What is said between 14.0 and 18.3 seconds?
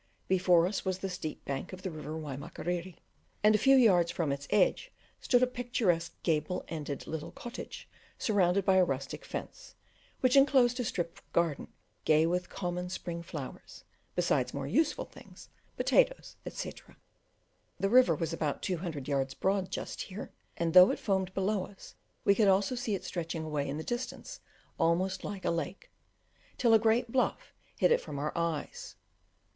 besides more useful things, potatoes, etc. The river